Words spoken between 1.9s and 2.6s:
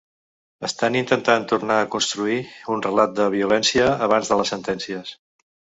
construir